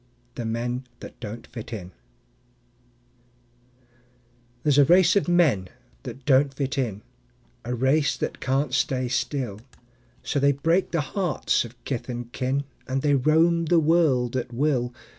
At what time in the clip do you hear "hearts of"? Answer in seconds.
11.01-11.75